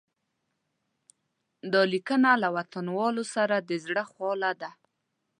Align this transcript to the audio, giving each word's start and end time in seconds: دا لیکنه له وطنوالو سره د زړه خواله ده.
دا 1.73 1.81
لیکنه 1.93 2.31
له 2.41 2.47
وطنوالو 2.55 3.23
سره 3.35 3.55
د 3.59 3.71
زړه 3.85 4.03
خواله 4.11 4.51
ده. 4.61 4.71